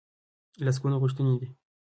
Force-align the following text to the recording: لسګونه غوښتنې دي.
لسګونه 0.65 0.95
غوښتنې 1.01 1.33
دي. 1.39 1.47